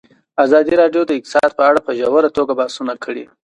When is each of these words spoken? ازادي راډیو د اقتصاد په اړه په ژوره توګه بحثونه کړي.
ازادي 0.45 0.73
راډیو 0.81 1.01
د 1.05 1.11
اقتصاد 1.17 1.51
په 1.57 1.63
اړه 1.69 1.79
په 1.85 1.91
ژوره 1.99 2.29
توګه 2.37 2.53
بحثونه 2.59 2.93
کړي. 3.03 3.23